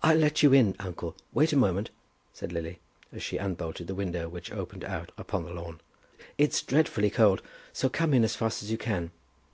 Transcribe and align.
"I'll 0.00 0.14
let 0.16 0.44
you 0.44 0.52
in, 0.52 0.76
uncle; 0.78 1.16
wait 1.32 1.52
a 1.52 1.56
moment," 1.56 1.90
said 2.32 2.52
Lily, 2.52 2.78
as 3.12 3.20
she 3.24 3.36
unbolted 3.36 3.88
the 3.88 3.96
window 3.96 4.28
which 4.28 4.52
opened 4.52 4.84
out 4.84 5.10
upon 5.18 5.42
the 5.42 5.50
lawn. 5.52 5.80
"It's 6.38 6.62
dreadfully 6.62 7.10
cold, 7.10 7.42
so 7.72 7.88
come 7.88 8.14
in 8.14 8.22
as 8.22 8.36
fast 8.36 8.62
as 8.62 8.70
you 8.70 8.78
can." 8.78 9.10